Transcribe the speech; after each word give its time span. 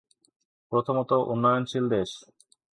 প্রথমত, 0.71 1.11
উন্নয়নশীল 1.27 1.85
দেশ। 1.89 2.09